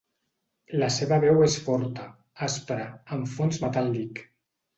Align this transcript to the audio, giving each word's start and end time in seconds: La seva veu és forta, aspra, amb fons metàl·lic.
La 0.83 0.87
seva 0.95 1.19
veu 1.23 1.43
és 1.47 1.57
forta, 1.67 2.07
aspra, 2.47 2.89
amb 3.19 3.31
fons 3.37 3.61
metàl·lic. 3.67 4.25